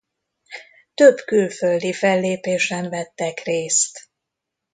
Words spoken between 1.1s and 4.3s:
külföldi fellépésen vettek részt.